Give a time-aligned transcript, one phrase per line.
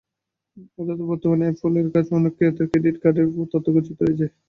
[0.77, 4.25] অর্থাত্, বর্তমানে অ্যাপলের কাছে অনেক ক্রেতার ক্রেডিট কার্ডের তথ্য গচ্ছিত রয়েছে।